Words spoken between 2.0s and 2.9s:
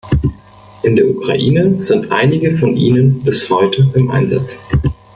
einige von